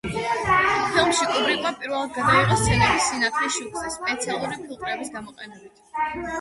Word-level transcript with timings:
ფილმში 0.93 1.27
კუბრიკმა 1.33 1.73
პირველად 1.83 2.15
გადაიღო 2.15 2.57
სცენები 2.63 3.05
სანთლის 3.11 3.59
შუქზე, 3.61 3.95
სპეციალური 3.99 4.61
ფილტრების 4.67 5.17
გამოყენებით. 5.21 5.89